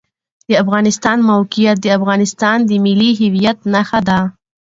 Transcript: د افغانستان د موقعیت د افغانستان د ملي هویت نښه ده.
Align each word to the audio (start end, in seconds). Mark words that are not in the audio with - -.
د 0.49 0.51
افغانستان 0.63 1.17
د 1.21 1.25
موقعیت 1.31 1.77
د 1.81 1.87
افغانستان 1.97 2.57
د 2.69 2.71
ملي 2.85 3.11
هویت 3.19 3.57
نښه 3.73 3.99
ده. 4.07 4.19